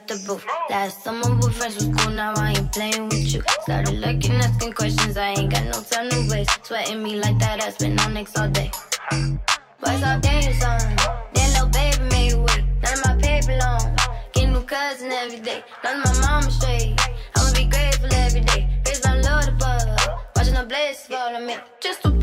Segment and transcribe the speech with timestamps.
[0.00, 0.44] out the booth.
[0.68, 3.42] Last summer we friends was cool, now I ain't playing with you.
[3.62, 6.64] Started looking, asking questions, I ain't got no time to waste.
[6.64, 8.70] Sweating me like that, I spend on next all day.
[9.10, 10.96] Boys all day on,
[11.34, 13.96] then little baby made with none of my paper long.
[14.32, 16.98] Get new cousin every day, none of my mama straight.
[17.36, 19.98] I'ma be grateful every day, raise my Lord above,
[20.36, 21.56] watching the blessed fall on me.
[21.80, 22.19] Just to.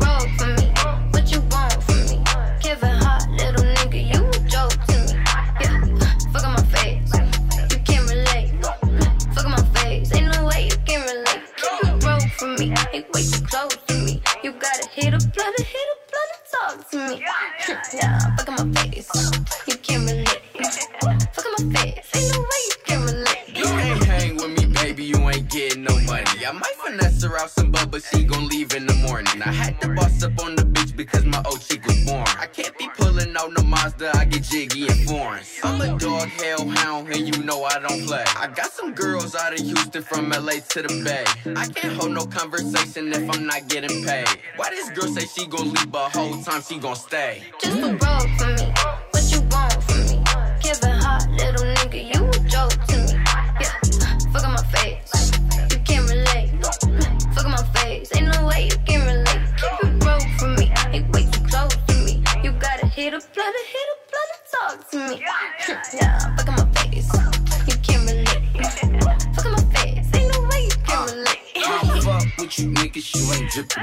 [40.08, 41.24] from LA to the Bay.
[41.54, 44.28] I can't hold no conversation if I'm not getting paid.
[44.56, 47.42] Why this girl say she gon' leave, but whole time she gon' stay?
[47.60, 49.07] Just a road for me.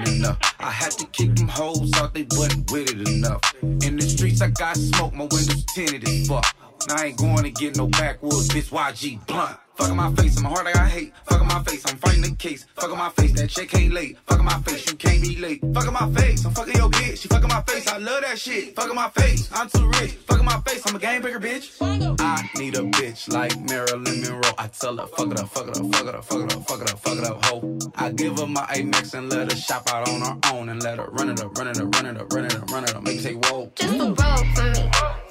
[0.08, 0.38] Enough.
[0.60, 3.42] I had to kick them hoes out, they wasn't with it enough.
[3.62, 6.65] In the streets, I got smoke, my windows tinted as fuck.
[6.88, 9.58] Now I ain't going to get no backwoods, bitch, YG blunt.
[9.78, 11.14] Fuckin' my face, I'm hard like I hate.
[11.26, 12.66] Fuckin' my face, I'm fighting the case.
[12.78, 14.18] Fuckin' my face, that chick ain't late.
[14.26, 15.62] Fuckin' my face, you can't be late.
[15.62, 17.22] Fuckin' my face, I'm fucking your bitch.
[17.22, 18.76] She fuck in my face, I love that shit.
[18.76, 20.26] Fuckin' my face, I'm too rich.
[20.28, 21.76] Fuckin' my face, I'm a game breaker, bitch.
[22.22, 24.42] I need a bitch like Marilyn Monroe.
[24.58, 26.68] I tell her, fuck it up, fuck it up, fuck it up, fuck it up,
[26.68, 27.80] fuck it up, fuck it up, ho.
[27.96, 31.00] I give her my Amex and let her shop out on her own and let
[31.00, 32.96] her run it up, run it up, run it up, run it up, run it
[32.96, 33.04] up.
[33.04, 33.72] Make you say, whoa.
[33.76, 35.25] Just a roll for me.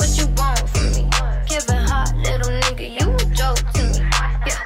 [1.54, 4.02] Giving hot little nigga, you joke to me.
[4.42, 4.58] Yeah,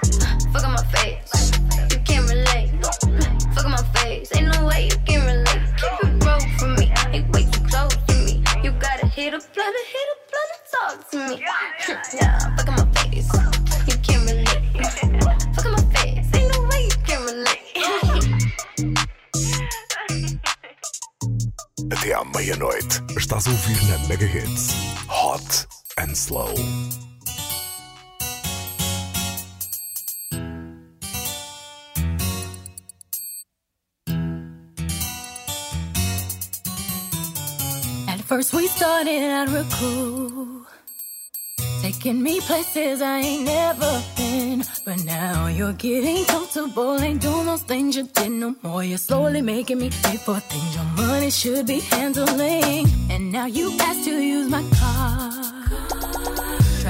[0.52, 1.52] fuck my face.
[1.92, 2.70] You can't relate.
[3.52, 4.34] Fuck my face.
[4.34, 5.68] Ain't no way you can relate.
[5.76, 6.88] Keep it roll for me.
[7.52, 8.42] Too close to me.
[8.64, 9.40] You gotta hit a
[9.92, 11.44] hit a talk to me.
[12.14, 13.28] Yeah, fuck my face.
[13.86, 14.62] You can't relate.
[14.72, 15.58] You can relate.
[21.92, 24.72] Até à meia-noite, estás a ouvir na Mega Hits
[25.08, 25.68] Hot
[26.08, 26.54] and Slow.
[38.08, 40.66] At first we started out real cool,
[41.82, 44.64] taking me places I ain't never been.
[44.84, 48.82] But now you're getting comfortable, ain't doing those things you did no more.
[48.82, 52.86] You're slowly making me pay for things your money should be handling.
[53.10, 55.57] And now you ask to use my car,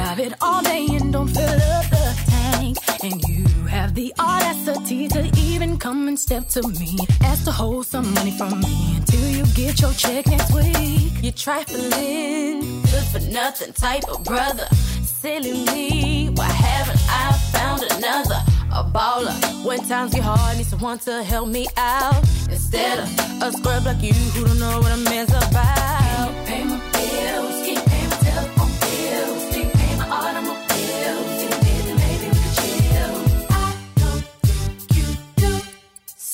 [0.08, 2.78] drive it all day and don't fill up the tank.
[3.02, 7.86] And you have the audacity to even come and step to me, ask to hold
[7.86, 11.12] some money from me until you get your check next week.
[11.22, 14.66] You're trifling, good for nothing type of brother.
[15.02, 18.40] Silly me, why haven't I found another?
[18.72, 19.36] A baller.
[19.64, 22.22] When times get hard, need someone to help me out.
[22.50, 25.97] Instead of a scrub like you who don't know what a man's about.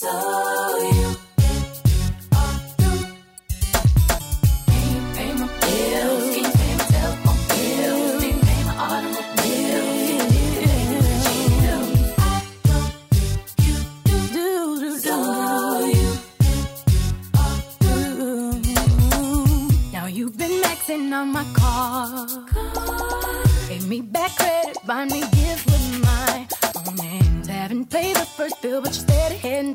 [0.05, 0.54] So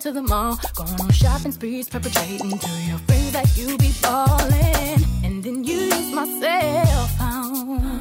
[0.10, 0.58] to the mall.
[0.76, 5.02] Going on shopping sprees, perpetrating to your friends that you be balling.
[5.24, 8.00] And then you use my cell phone.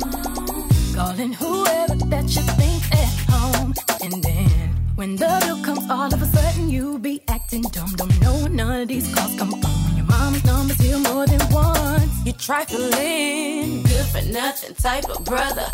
[0.94, 3.75] Calling whoever that you think at home.
[4.02, 7.90] And then when the bill comes, all of a sudden you be acting dumb.
[7.96, 9.60] Don't know none of these calls come from.
[9.60, 12.12] When your mama's number's here more than once.
[12.25, 15.66] You trifling, good for nothing type of brother.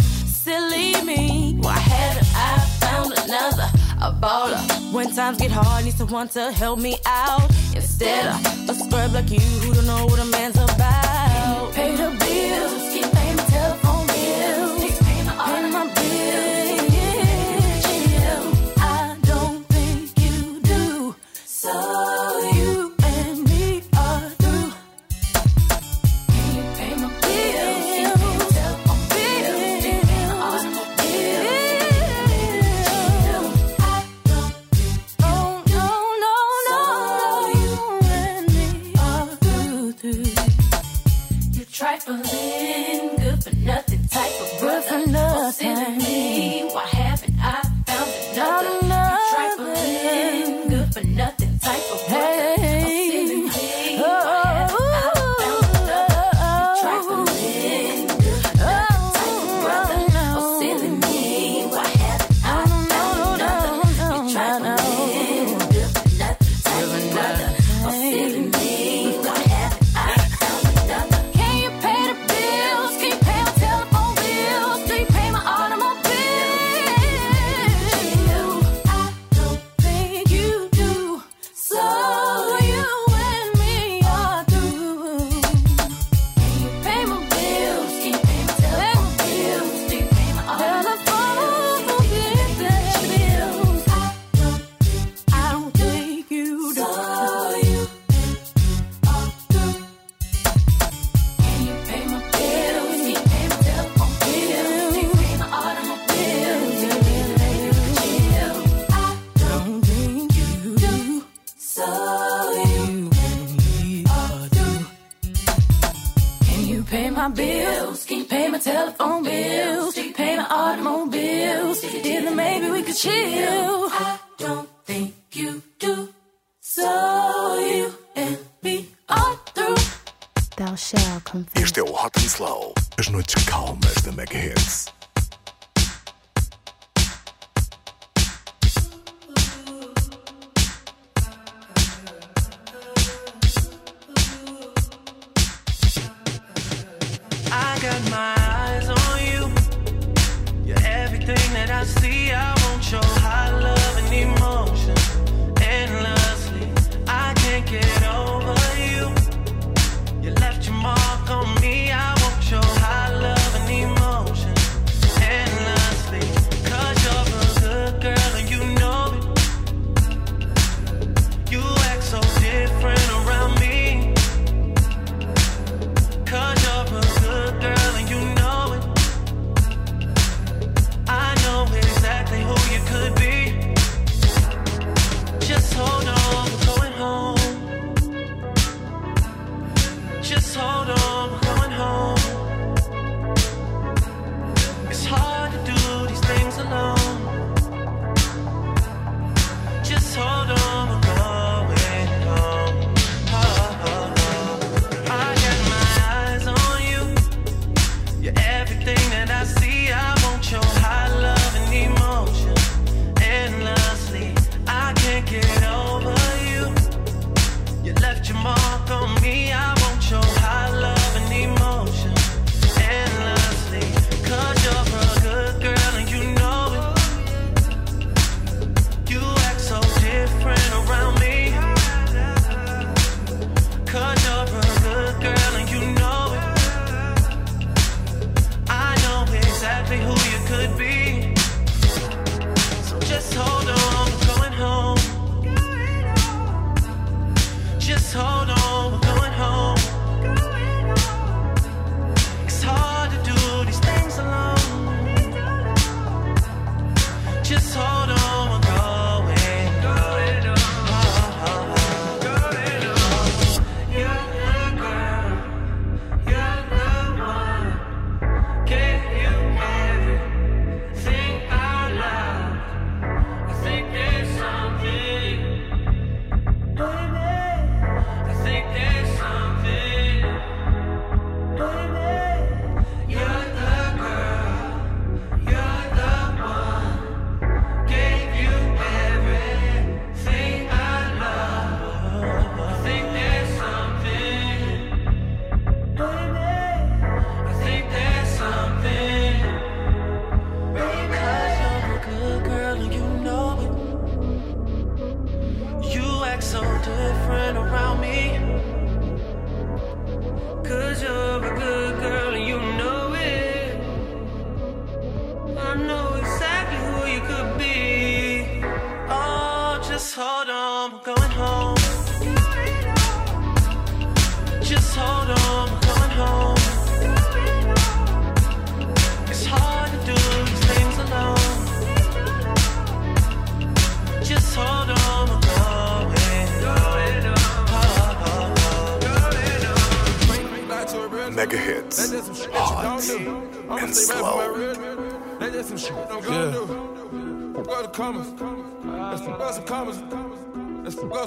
[0.45, 3.84] Silly me, why haven't I found another?
[4.01, 4.93] A baller.
[4.93, 7.51] When times get hard, need someone to help me out.
[7.75, 11.73] Instead of a scrub like you who don't know what a man's about.
[11.73, 13.14] Pay the bills,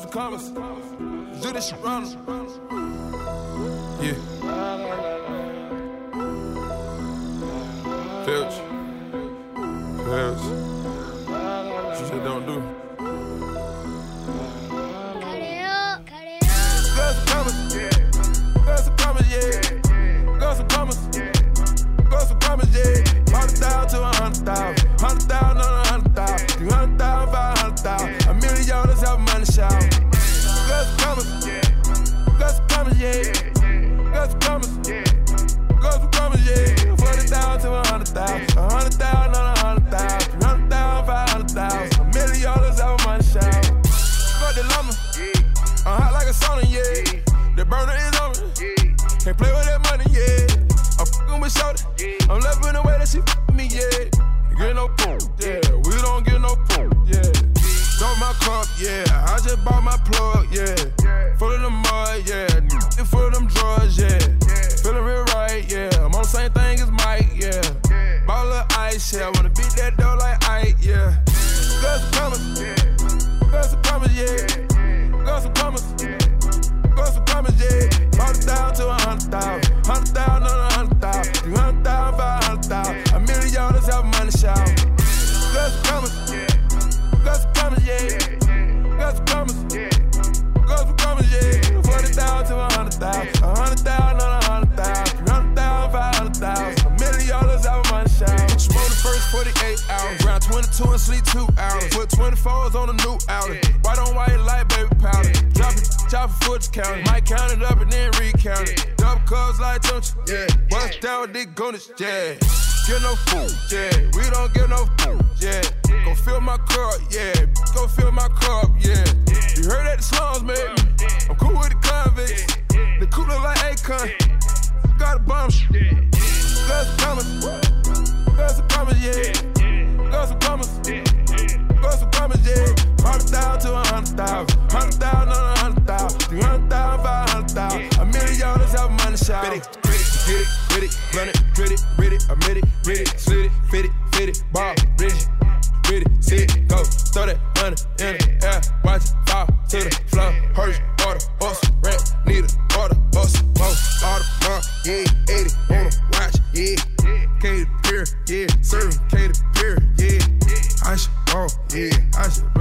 [0.07, 0.49] commas.
[0.49, 2.36] Do this shit.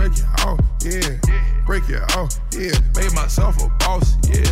[0.06, 1.64] Break it off, yeah.
[1.66, 2.78] Break it off, yeah.
[2.96, 4.42] Made myself a boss, yeah.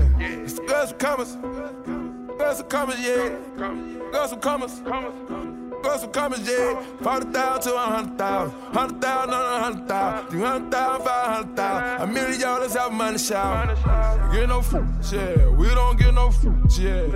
[0.67, 1.37] Got some commas,
[2.39, 3.37] got some commas, yeah.
[4.11, 4.81] Got some commas,
[5.85, 6.83] got some commas, yeah.
[7.03, 11.07] Forty thousand to a hundred thousand, hundred thousand on a hundred thousand, three hundred thousand,
[11.07, 14.33] five hundred thousand, a million dollars out of money shower.
[14.33, 15.49] Get no food, yeah.
[15.51, 17.07] We don't get no food, yeah.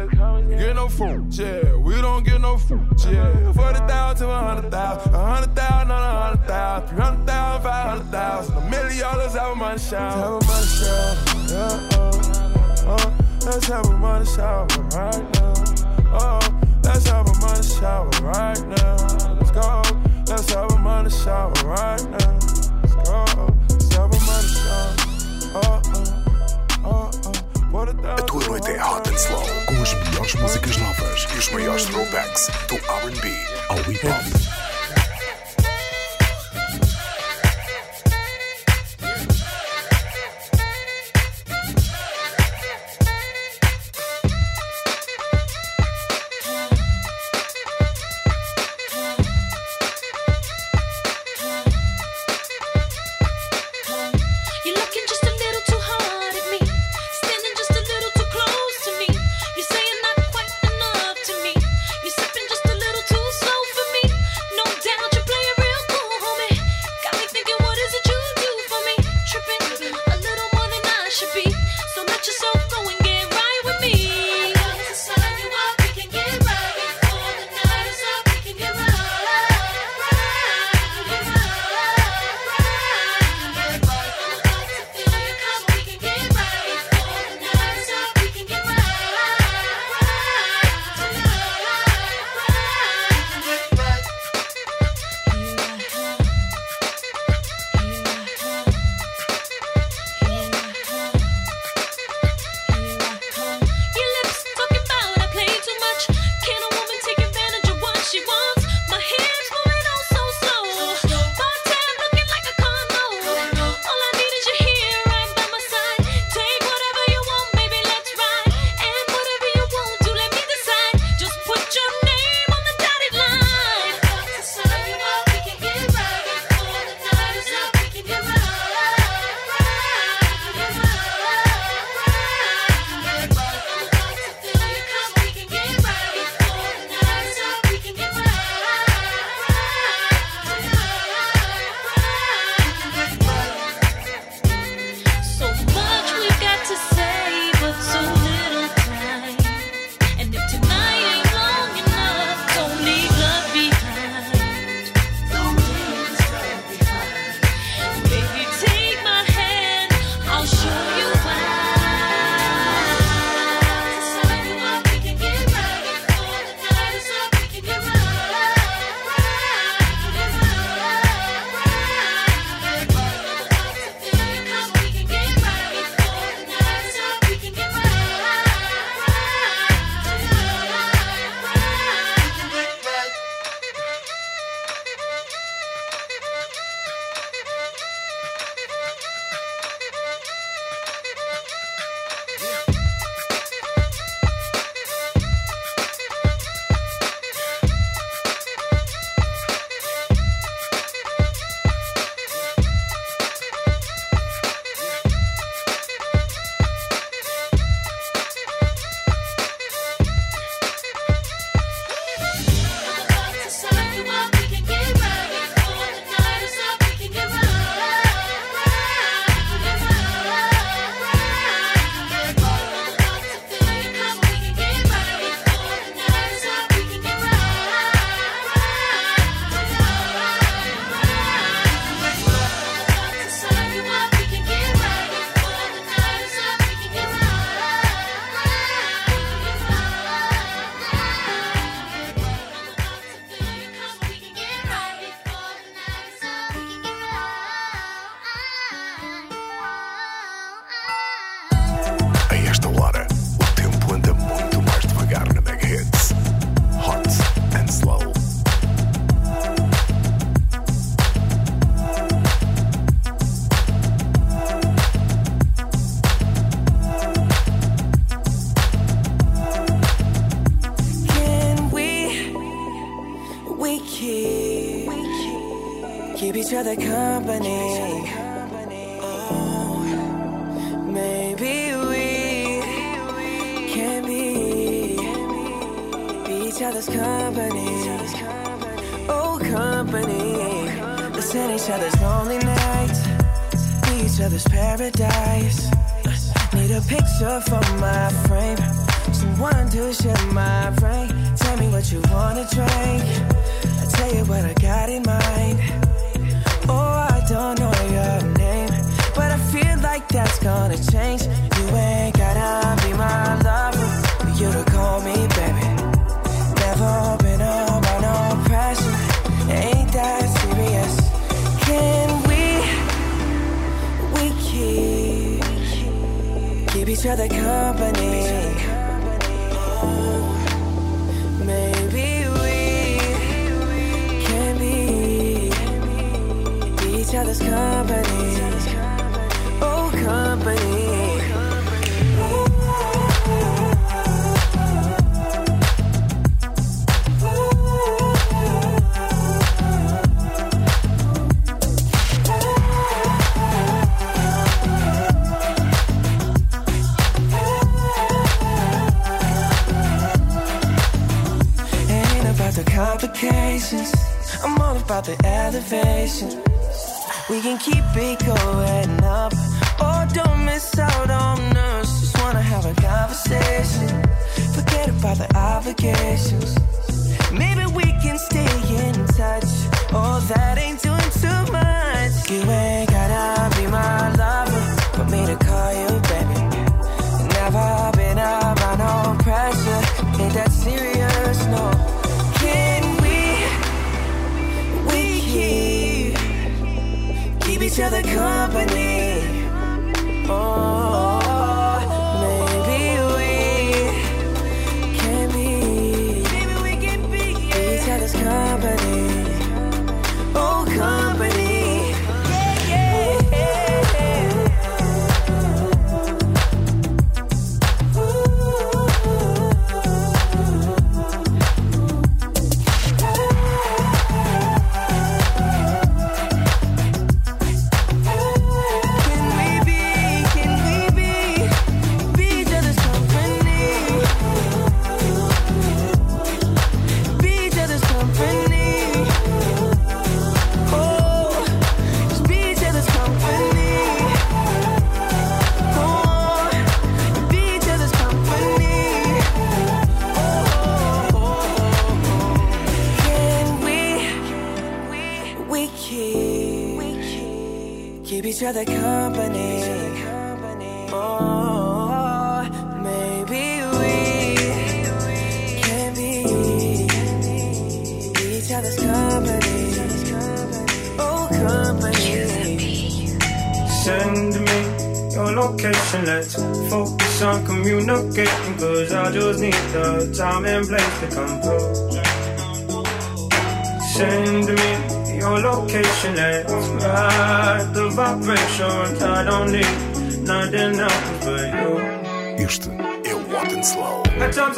[0.59, 1.75] Get no food, yeah.
[1.75, 3.53] We don't get no food, yeah.
[3.53, 7.27] Forty thousand to a hundred thousand, a hundred thousand on a hundred thousand, three hundred
[7.27, 10.11] thousand, five hundred thousand, a million dollars out of money shower.
[10.11, 11.17] Have a money shower,
[11.49, 11.57] yeah.
[11.59, 12.13] Uh, uh,
[12.87, 13.15] oh, oh.
[13.47, 15.55] Let's have a money shower right now.
[16.11, 16.41] Oh,
[16.99, 18.97] let's have a money shower right now.
[19.39, 19.83] Let's go.
[20.27, 22.39] Let's have a money shower right now.
[22.83, 23.55] Let's go.
[23.71, 24.95] Let's have a money shower.
[25.55, 25.83] Oh,
[26.85, 28.15] oh, oh, oh.
[28.17, 31.85] A tua noite é hot and slow, com as melhores músicas novas e os maiores
[31.85, 33.33] throwbacks do R&B
[33.69, 34.58] ao hip hop.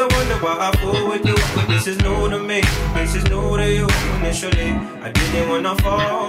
[0.01, 2.63] Sometimes I wonder why I fool with you, but this is new to me.
[2.95, 3.87] This is new to you
[4.17, 4.71] initially.
[5.03, 6.20] I didn't wanna fall.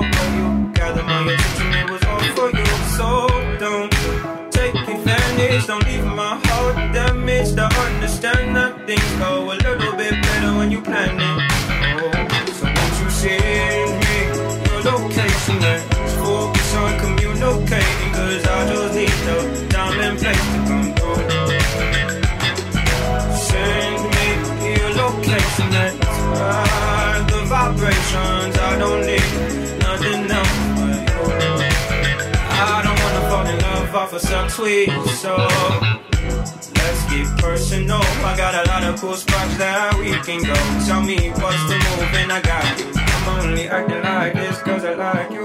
[34.33, 34.89] A tweet,
[35.19, 37.99] so let's get personal.
[38.01, 40.53] I got a lot of cool spots that we can go.
[40.87, 42.93] Tell me what's the move, and I got you.
[42.95, 45.43] I'm only acting like this cause I like you.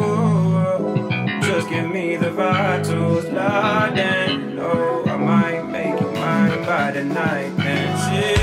[1.42, 7.02] Just give me the vitals, Lord, and oh, I might make you mine by the
[7.02, 7.52] night.
[7.58, 8.38] And shit,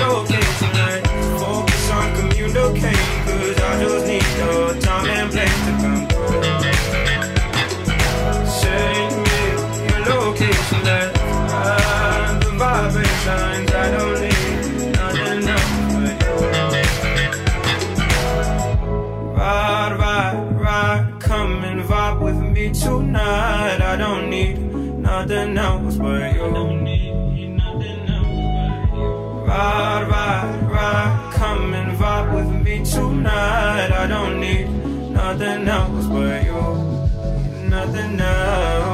[0.00, 1.02] okay tonight.
[1.40, 6.11] Focus on communicating, cause I just need your time and place to come.
[10.72, 15.92] the vibrations I don't need you
[19.36, 23.80] Ride, ride, ride Come and vibe with me tonight.
[23.80, 24.58] I don't need
[24.98, 26.46] nothing else but you.
[29.46, 33.90] Ride, ride, ride Come and vibe with me tonight.
[33.92, 34.68] I don't need
[35.10, 37.68] nothing else but you.
[37.68, 38.91] Nothing else.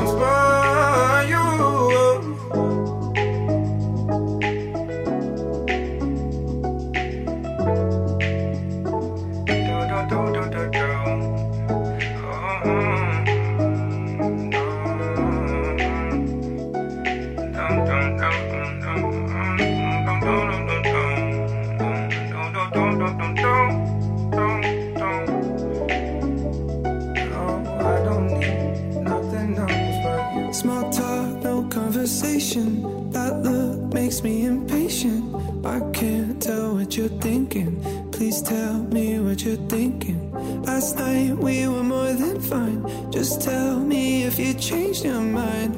[35.64, 37.83] I can't tell what you're thinking.
[38.12, 40.33] Please tell me what you're thinking.
[40.62, 43.11] Last night we were more than fine.
[43.11, 45.75] Just tell me if you changed your mind.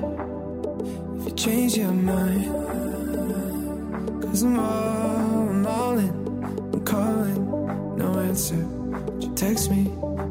[1.18, 2.44] If you changed your mind.
[4.22, 6.10] Cause I'm all, I'm all in.
[6.72, 8.56] I'm calling, no answer.
[8.56, 9.84] But you text me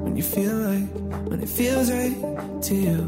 [0.03, 0.89] when you feel like,
[1.27, 2.15] when it feels right
[2.63, 3.01] to you.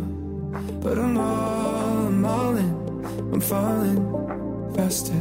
[0.82, 2.74] But I'm all, I'm all in.
[3.34, 5.14] I'm falling faster.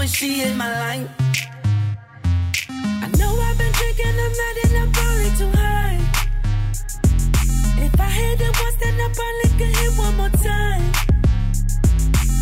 [0.00, 1.10] when she in my life.
[3.04, 6.00] I know I've been drinking, I'm not in a probably too high.
[7.84, 10.92] If I hit it once, then I probably could hit one more time.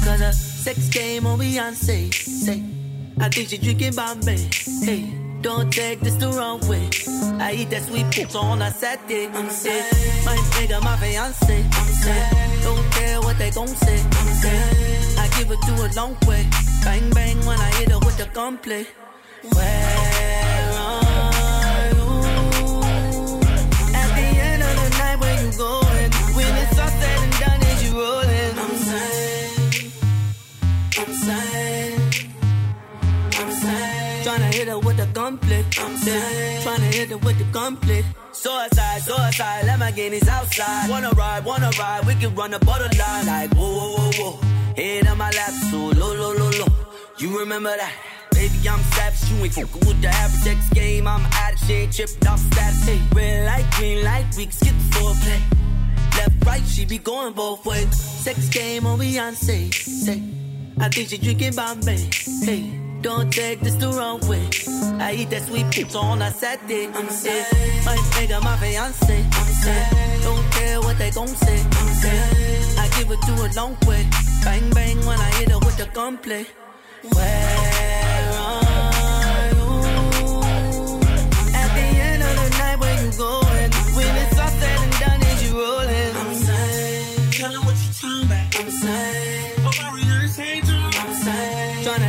[0.04, 2.62] Cause a sex game oh, on Beyonce, say,
[3.20, 4.48] I think she drinking Bombay,
[4.84, 5.27] hey.
[5.48, 6.90] Don't take this the wrong way.
[7.40, 9.28] I eat that sweet poop on a Saturday.
[9.28, 9.82] I'm saying
[10.26, 11.64] My nigga, my fiance.
[11.72, 13.98] I'm saying Don't care what they gon' say.
[14.20, 16.44] I'm saying I give it to a long way.
[16.84, 18.86] Bang bang when I hit her with the gunplay.
[19.54, 19.77] Well,
[34.58, 35.78] hit her with the conflict.
[35.80, 38.06] I'm saying, trying to hit her with the conflict.
[38.32, 40.90] Suicide, suicide, Lamborghinis outside.
[40.90, 43.26] Wanna ride, wanna ride, we can run the borderline.
[43.26, 44.40] Like, whoa, whoa, whoa, whoa.
[44.74, 46.72] Head on my lap, so low, low, low, low.
[47.18, 47.92] You remember that?
[48.32, 51.06] Baby, I'm savage, you ain't fucking with the average X game.
[51.06, 52.84] I'm out of shit, tripped off status.
[52.84, 55.40] Hey, red light, green light, we can skip the foreplay.
[56.16, 57.94] Left, right, she be going both ways.
[57.94, 60.22] Sex game oh, on Beyonce, say.
[60.80, 62.08] I think she drinking Bombay,
[62.44, 62.87] hey.
[63.00, 64.48] Don't take this the wrong way.
[65.00, 66.88] I eat that sweet pizza on a Saturday.
[66.88, 67.46] I'm saying,
[67.84, 69.24] my nigga, my fiance.
[69.24, 71.60] I'm saying, don't care what they gon' say.
[71.62, 74.04] I'm saying, I give it to a long way.
[74.42, 76.46] Bang bang when I hit her with the gunplay.
[77.14, 79.68] Where are you?
[81.54, 83.70] At the end of the night, where you going?
[83.94, 86.16] When it's all said and done, is you rolling?
[86.16, 88.58] I'm saying, tell her what you talking about.
[88.58, 89.37] I'm saying,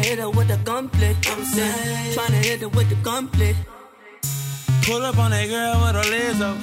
[0.10, 1.16] hit her with the gunplay.
[1.28, 3.54] I'm saying, tryna hit her with the gunplay.
[4.90, 6.58] Pull up on that girl with her legs up.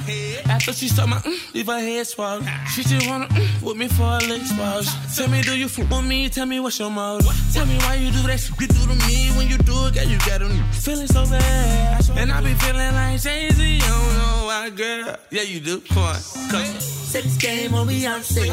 [0.50, 2.42] After she start my mm, leave her head swell.
[2.74, 4.82] She just wanna mm, with me for a leg swell.
[5.14, 6.28] Tell me, do you fool with me?
[6.28, 7.22] Tell me what's your mode.
[7.52, 9.30] Tell me why you do that shit you do to me.
[9.36, 12.04] When you do it, girl, you got me feeling so bad.
[12.16, 13.62] And I be feeling like Jay Z.
[13.62, 15.16] You don't know why, girl.
[15.30, 15.80] Yeah, you do.
[15.82, 16.14] Come on.
[16.50, 18.50] Cause Sex game on Beyonce.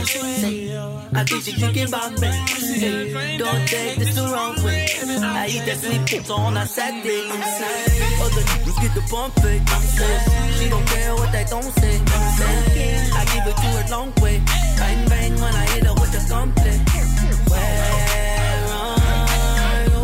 [1.16, 1.88] I think she drinking.
[1.88, 4.86] Say, don't take this the wrong way.
[5.24, 7.26] I eat that sweet pizza on a Saturday.
[8.22, 9.44] Other niggas get the bump fake.
[9.44, 9.63] I'm saying,
[10.58, 11.96] she don't care what they gon' say.
[11.98, 12.24] I'm
[13.16, 14.42] I give it to her long way.
[14.78, 16.78] Bang bang when I hit her with the gunplay.
[17.52, 20.02] Where are you?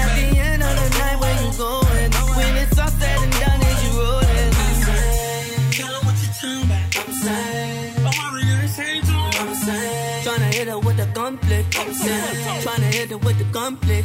[0.00, 2.10] At the end of the night, where you going?
[2.38, 4.52] When it's all said and done, is you rolling?
[4.62, 6.96] I'm saying, tell her what you talking about.
[6.98, 9.30] I'm saying, I rehearse ain't true.
[9.40, 11.64] I'm saying, tryna hit her with the gunplay.
[11.76, 14.04] I'm saying, tryna hit her with the gunplay.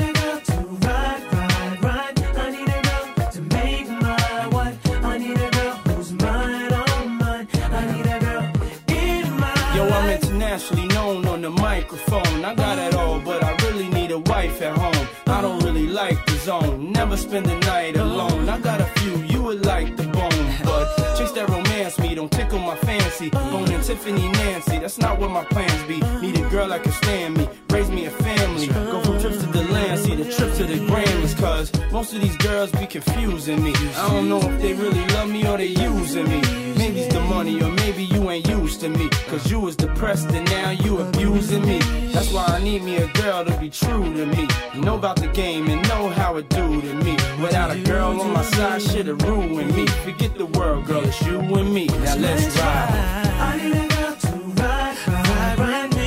[0.00, 0.56] A girl to
[0.86, 2.18] ride, ride, ride.
[2.36, 5.04] I need a girl to make my wife.
[5.04, 7.48] I need a girl, whose mind on oh, mine.
[7.54, 8.42] I need a girl
[8.88, 9.76] in my life.
[9.76, 12.44] Yo, I'm internationally known on the microphone.
[12.44, 15.06] I got it all, but I really need a wife at home.
[15.28, 16.90] I don't really like the zone.
[16.92, 18.48] Never spend the night alone.
[18.48, 22.32] I got a few you would like the bone, but chicks that romance me don't
[22.32, 23.30] tickle my fancy.
[23.30, 26.00] Bone and Tiffany Nancy, that's not what my plans be.
[26.20, 28.68] Need a girl that can stand me, raise me a family.
[28.68, 32.20] Go from trips to the land, see the trips to the Grammys, cause most of
[32.20, 33.74] these girls be confusing me.
[33.96, 36.40] I don't know if they really love me or they using me.
[36.76, 39.08] Maybe it's the money or maybe you ain't used to me.
[39.28, 41.78] Cause you was depressed and now you abusing me.
[42.12, 44.48] That's why I need me a girl to be true to me.
[44.74, 47.12] Know about the game and know how it do to me.
[47.42, 49.86] Without a girl on my side, shit'll ruin me.
[49.86, 51.86] Forget the world, girl, it's you and me.
[51.86, 53.24] Now let's ride.
[53.40, 54.28] I need a girl to
[54.62, 55.97] ride, ride, ride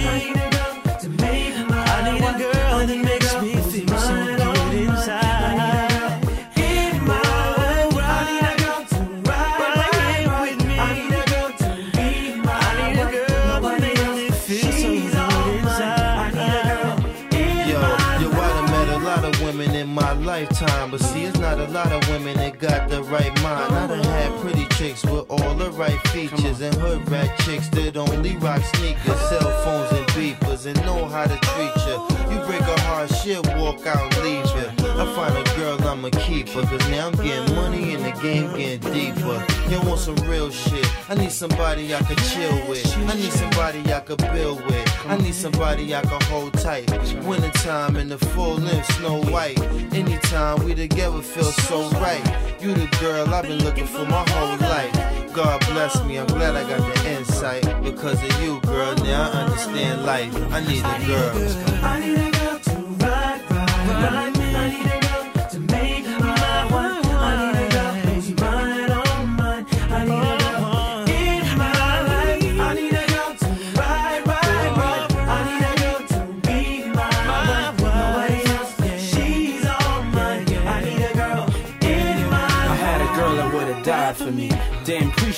[22.22, 23.74] women that got the right mind.
[23.74, 27.97] I done had pretty chicks with all the right features, and hood rat chicks that
[27.97, 31.97] only rock sneakers, cell phones, and beepers, and know how to treat you.
[32.32, 34.82] You break a heart, shit, walk out leave you.
[35.01, 38.55] I find a girl, I'ma keep her, cause now I'm getting money and the game
[38.55, 39.43] getting deeper.
[39.69, 40.86] You want some real shit?
[41.09, 42.86] I need somebody I can chill with.
[43.09, 45.05] I need somebody I can build with.
[45.07, 46.91] I need somebody I can hold tight.
[47.26, 49.59] Wintertime in the full length, snow white.
[49.93, 52.11] Anytime we together feel so right.
[52.59, 55.34] You the girl I've been looking for my whole life.
[55.34, 57.64] God bless me, I'm glad I got the insight.
[57.84, 60.36] Because of you, girl, now I understand life.
[60.51, 61.84] I need a girl.
[61.84, 63.97] I need a girl to ride, ride,
[64.38, 65.00] ride me.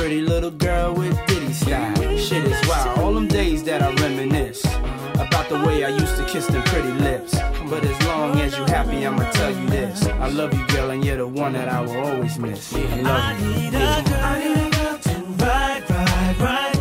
[0.00, 1.94] pretty little girl with ditty style.
[2.16, 2.98] Shit is wild.
[3.00, 4.64] All them days that I reminisce
[5.12, 7.32] about the way I used to kiss them pretty lips.
[7.68, 10.06] But as long as you happy, I'ma tell you this.
[10.06, 12.74] I love you, girl, and you're the one that I will always miss.
[12.74, 13.46] I love you.
[13.46, 16.79] I need a girl, I need a girl to ride, ride, ride.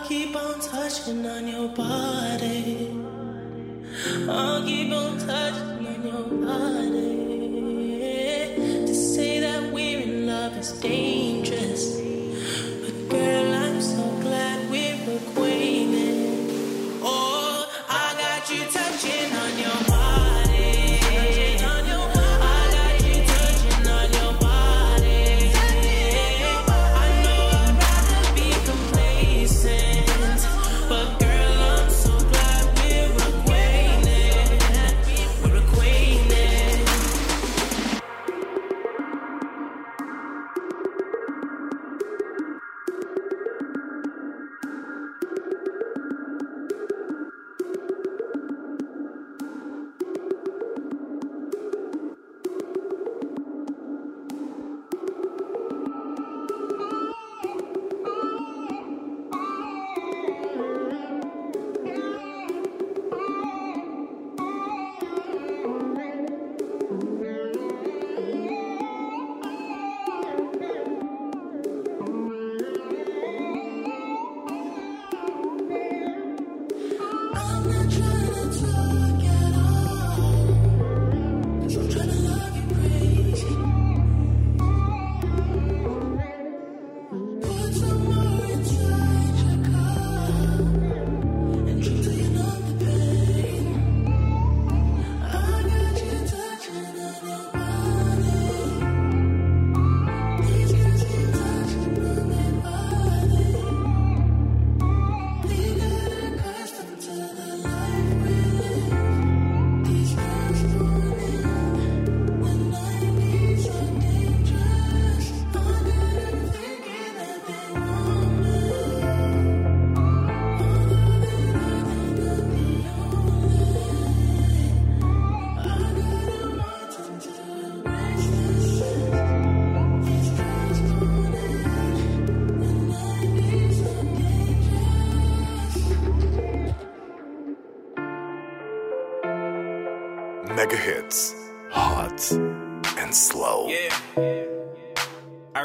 [0.00, 2.90] I keep on touching on your body.
[4.28, 7.16] I'll keep on touching on your body.
[8.86, 11.09] To say that we're in love is dangerous.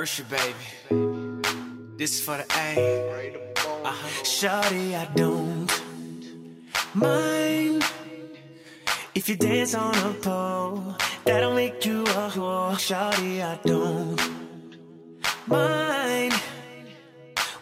[0.02, 0.66] Usher, baby.
[1.96, 2.70] This is for the A.
[3.86, 4.24] Uh-huh.
[4.24, 5.72] Shawty, I don't
[6.93, 7.82] mind
[9.14, 10.96] if you dance on a pole.
[11.24, 12.76] That'll make you a whore.
[12.76, 14.20] Shawty, I don't
[15.48, 16.34] mind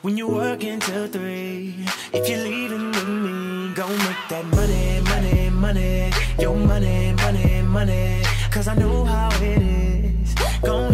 [0.02, 1.86] when you work until three.
[2.14, 6.12] If you're leaving with me, go make that money, money, money.
[6.40, 8.24] Your money, money, money.
[8.50, 10.34] Cause I know how it is.
[10.64, 10.90] Go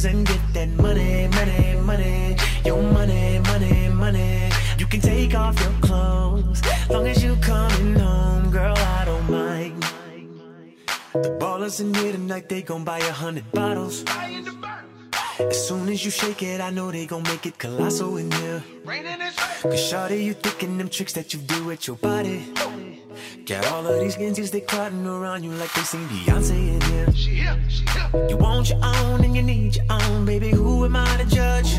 [0.00, 2.36] biz and get that money, money, money.
[2.64, 4.50] Your money, money, money.
[4.78, 6.62] You can take off your clothes.
[6.88, 9.84] Long as you coming home, girl, I don't mind.
[11.12, 14.04] The ballers in here tonight, they gon' buy a hundred bottles.
[15.38, 18.62] As soon as you shake it, I know they gon' make it colossal in here.
[19.62, 22.52] Cause shawty, you thinking them tricks that you do with your body.
[23.46, 27.12] Got all of these skinsies, they crowding around you like they seen Beyonce in here.
[27.12, 28.28] She here, she here.
[28.28, 30.50] You want your own and you need your own, baby.
[30.50, 31.78] Who am I to judge?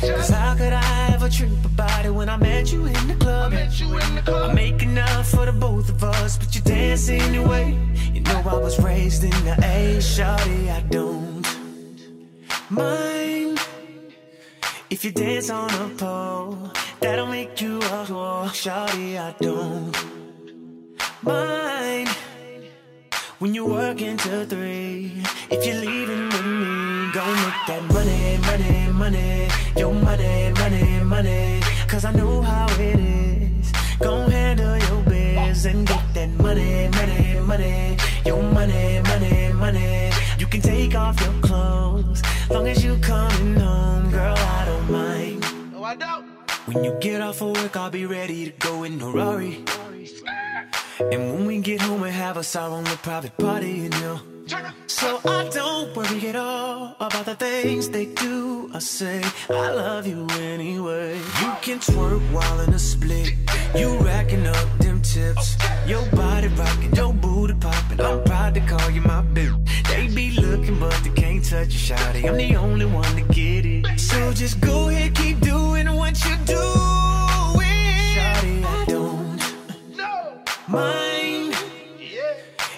[0.00, 3.52] Cause how could I ever trip about it when I met you in the club?
[3.52, 7.78] I make enough for the both of us, but you dance anyway.
[8.12, 11.46] You know I was raised in the A, shawty, I don't
[12.70, 13.60] mind
[14.90, 16.70] if you dance on a pole.
[17.00, 20.13] That'll make you a whore, shawty, I don't
[21.24, 22.08] mind
[23.38, 25.12] when you work until three.
[25.50, 29.48] If you're leaving with me, go make that money, money, money.
[29.76, 31.60] Your money, money, money.
[31.88, 33.72] Cause I know how it is.
[34.00, 37.96] Go handle your biz and get that money, money, money.
[38.24, 40.10] Your money, money, money.
[40.38, 42.22] You can take off your clothes.
[42.50, 45.72] Long as you coming home, girl, I don't mind.
[45.72, 46.24] No, I don't.
[46.66, 49.64] When you get off of work, I'll be ready to go in a Rari.
[51.00, 54.20] And when we get home, we have us our own private party, you know.
[54.86, 58.70] So I don't worry at all about the things they do.
[58.72, 61.16] I say I love you anyway.
[61.16, 63.32] You can twerk while in a split.
[63.74, 65.56] You racking up them tips.
[65.86, 68.00] Your body rocking, your booty popping.
[68.00, 69.54] I'm proud to call you my bitch.
[69.88, 72.28] They be looking, but they can't touch you, shawty.
[72.28, 73.98] I'm the only one to get it.
[73.98, 76.83] So just go ahead, keep doing what you do.
[80.74, 81.54] Mind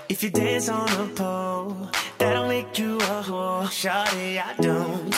[0.09, 1.77] if you dance on a pole.
[2.19, 3.67] That'll make you a whore.
[3.81, 5.15] Shawty, I don't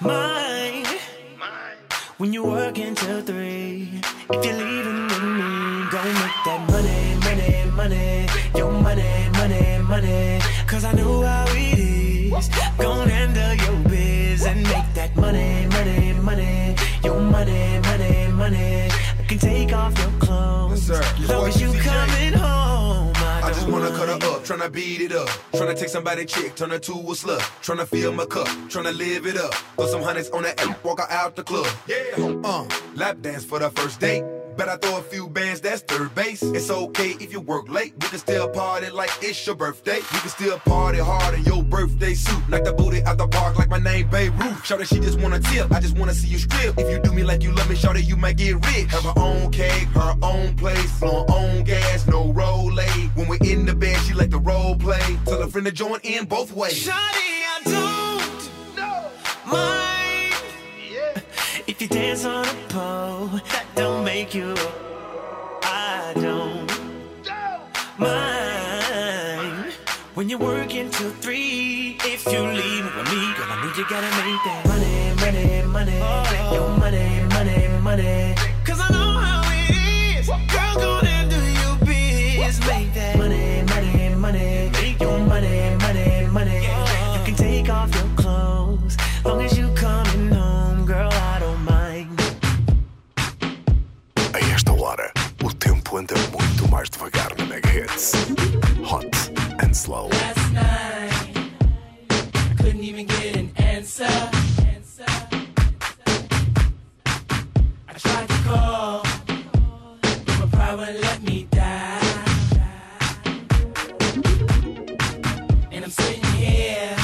[0.00, 0.86] mind
[2.18, 4.00] when you work until three.
[4.30, 5.50] If you're leaving with me,
[5.94, 8.26] go make that money, money, money.
[8.58, 10.40] Your money, money, money.
[10.66, 12.48] Cause I know how it is.
[12.78, 16.76] Go handle your biz and make that money, money, money.
[17.04, 18.95] Your money, money, money.
[19.38, 20.88] Can take off your clothes.
[20.88, 21.34] Yes, sir.
[21.34, 21.82] Long as you CJ.
[21.82, 23.12] coming home.
[23.16, 25.28] I, I just wanna cut her up, tryna beat it up.
[25.52, 27.40] Tryna take somebody chick, turn her to a slut.
[27.60, 29.52] Tryna fill my cup, tryna live it up.
[29.52, 31.66] Throw some hundreds on that app, walk her out the club.
[31.86, 31.96] Yeah,
[32.44, 34.24] uh, lap dance for the first date.
[34.56, 36.42] Bet I throw a few bands, that's third base.
[36.42, 37.92] It's okay if you work late.
[38.00, 39.96] We can still party like it's your birthday.
[39.96, 42.42] You can still party hard in your birthday suit.
[42.48, 44.64] Like the booty out the park like my name Babe Ruth.
[44.64, 45.70] Shout that she just wanna tip.
[45.72, 46.78] I just wanna see you strip.
[46.78, 48.90] If you do me like you love me, shout that you might get rich.
[48.92, 52.72] Have her own cake, her own place, on own gas, no roll
[53.14, 55.18] When we're in the bed, she like to role play.
[55.26, 56.82] Tell a friend to join in both ways.
[56.82, 57.60] Shawty, I
[58.74, 59.95] don't mind
[61.76, 63.26] if you dance on a pole.
[63.52, 64.54] That don't make you.
[65.62, 66.72] I don't
[67.98, 69.72] mind
[70.14, 71.98] when you work until three.
[72.02, 75.98] If you leave with me, girl, I know you gotta make that money, money, money.
[76.54, 78.25] Your money, money, money.
[97.96, 99.30] Na Hot
[99.62, 100.08] and slow.
[100.08, 101.50] Last night,
[102.58, 104.04] couldn't even get an answer.
[107.88, 109.02] I tried to call,
[110.26, 112.24] but my pride wouldn't let me die.
[115.72, 116.96] And I'm sitting here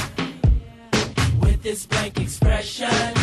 [1.41, 3.22] with this blank expression.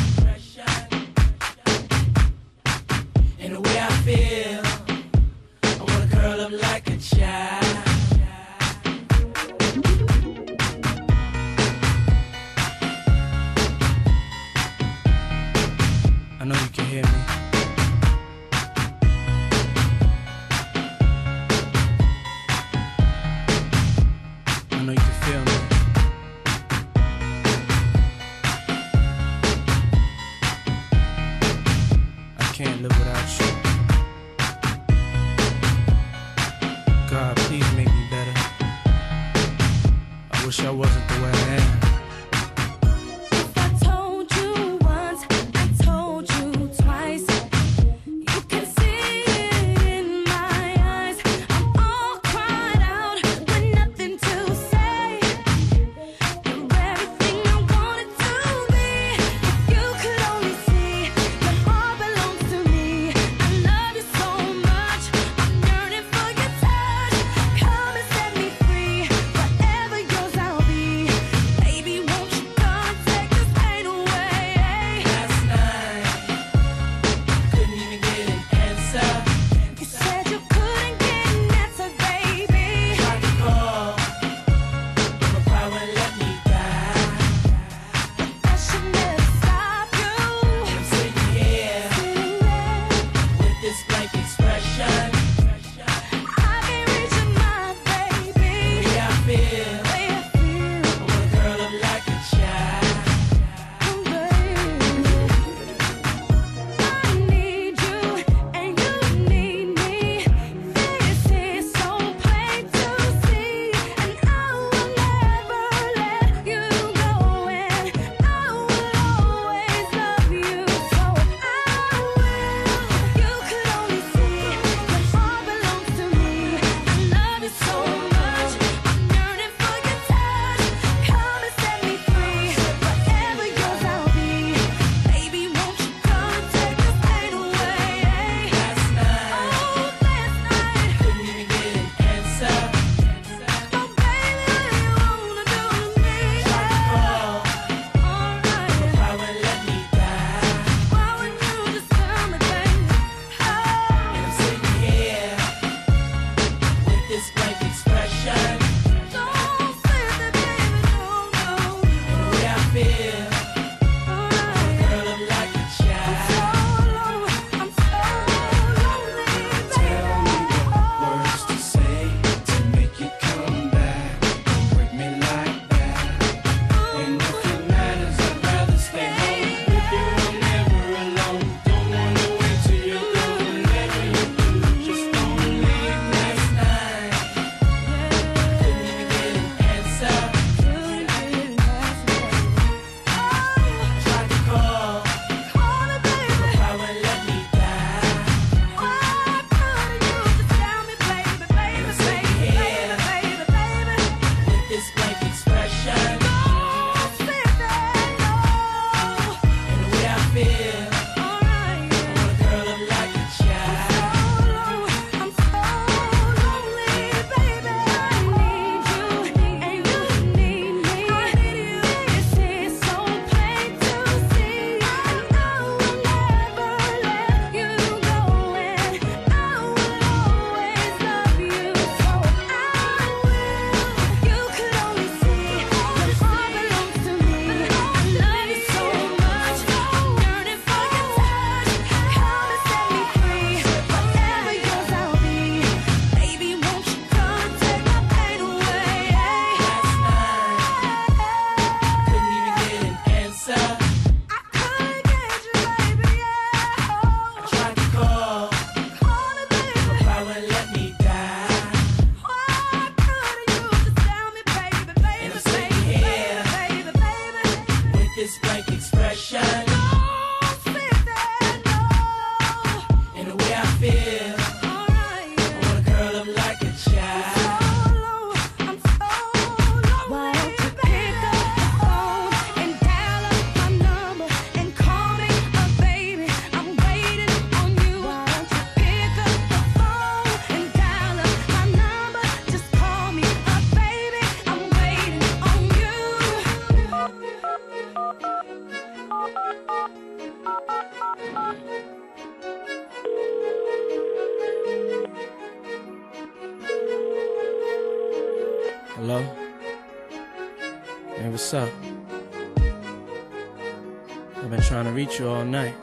[315.40, 315.76] all night.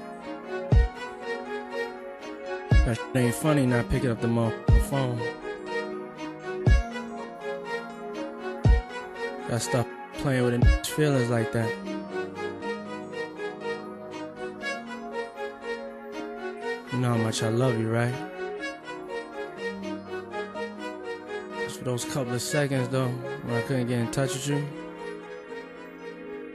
[2.85, 5.19] That shit ain't funny not picking up the motherfucking phone.
[9.49, 9.87] Gotta stop
[10.19, 11.73] playing with a feelings like that.
[16.93, 18.15] You know how much I love you, right?
[21.65, 24.67] Just for those couple of seconds though, when I couldn't get in touch with you.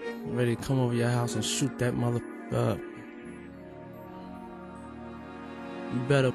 [0.06, 2.91] I'm ready to come over your house and shoot that motherfucker up.
[5.94, 6.34] You better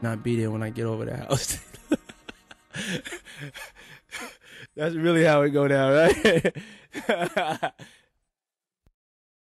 [0.00, 1.58] not be there when I get over the house.
[4.76, 6.56] That's really how it go down, right?